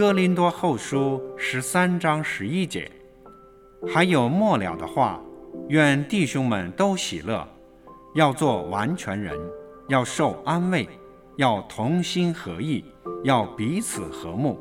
[0.00, 2.90] 哥林多后书十三章十一节，
[3.86, 5.20] 还有末了的话，
[5.68, 7.46] 愿弟兄们都喜乐，
[8.14, 9.38] 要做完全人，
[9.88, 10.88] 要受安慰，
[11.36, 12.82] 要同心合意，
[13.24, 14.58] 要彼此和睦。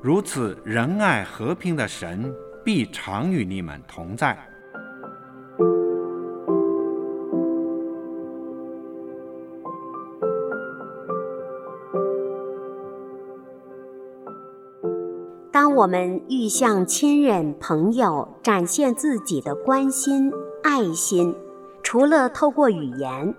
[0.00, 4.38] 如此仁爱和平的神必常与你们同在。
[15.56, 20.30] 当我们欲向亲人朋友展现自己的关心
[20.62, 21.34] 爱心，
[21.82, 23.34] 除了透过语言，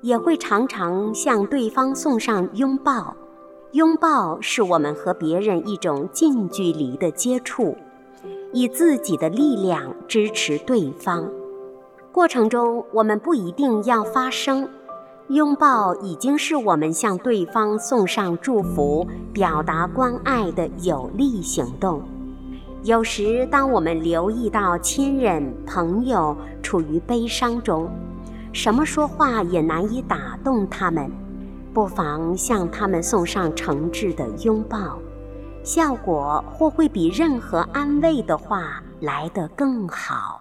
[0.00, 3.16] 也会常常向对方送上拥抱。
[3.72, 7.76] 拥抱是我们和别人一种近距离的接触，
[8.52, 11.28] 以自己的力量支持对方。
[12.12, 14.68] 过程中，我们不一定要发声。
[15.28, 22.00] 拥抱已经是我们向对方送上祝福、表达关爱的有力行动。
[22.84, 27.90] 有时，当我们留意到亲人、朋友处于悲伤中，
[28.52, 31.10] 什么说话也难以打动他们，
[31.74, 34.96] 不妨向他们送上诚挚的拥抱，
[35.64, 40.40] 效果或会比任何安慰的话来得更好。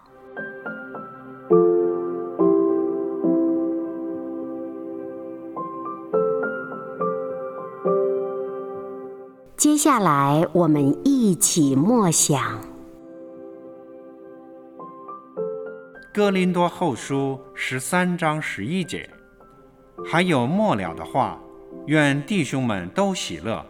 [9.58, 12.62] 接下来，我们一起默想
[16.14, 19.10] 《哥林多后书》十三章十一节，
[20.06, 21.40] 还有末了的话，
[21.88, 23.66] 愿弟兄们都喜乐，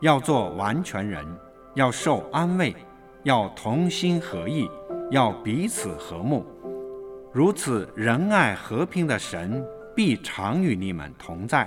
[0.00, 1.26] 要做完全人，
[1.72, 2.76] 要受安慰，
[3.22, 4.68] 要同心合意，
[5.10, 6.44] 要彼此和睦。
[7.32, 11.66] 如此仁爱和平的神必常与你们同在。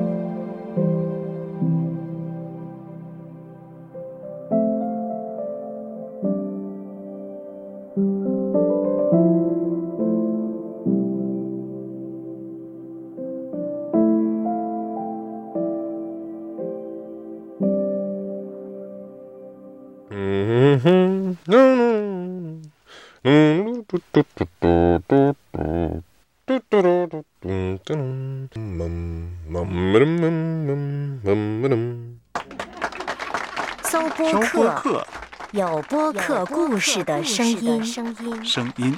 [33.83, 34.07] 搜
[34.53, 35.07] 播客，
[35.51, 37.83] 有播客故事的声音。
[37.83, 38.95] 声音。